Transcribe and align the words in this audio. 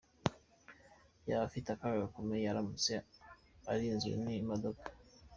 yaba 1.27 1.43
afite 1.47 1.67
akaga 1.71 2.03
gakomeye 2.03 2.45
aramutse 2.47 2.93
arinzwe 3.71 4.11
n’imodoka. 4.23 4.87